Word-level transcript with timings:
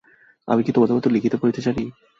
আমি 0.47 0.61
কি 0.63 0.71
তোমাদের 0.71 0.95
মতো 0.97 1.07
লিখিতে 1.09 1.37
পড়িতে 1.37 1.59
জানি। 1.61 1.83